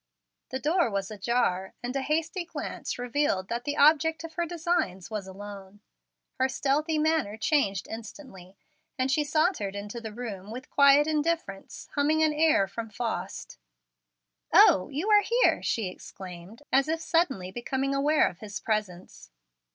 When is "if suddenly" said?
16.87-17.51